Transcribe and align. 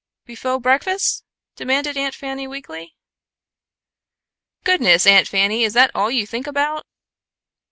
"Befo' 0.25 0.57
breakfas'?" 0.57 1.21
demanded 1.55 1.95
Aunt 1.95 2.15
Fanny 2.15 2.47
weakly. 2.47 2.95
"Goodness, 4.63 5.05
Aunt 5.05 5.27
Fanny, 5.27 5.63
is 5.63 5.73
that 5.73 5.91
all 5.93 6.09
you 6.09 6.25
think 6.25 6.47
about?" 6.47 6.87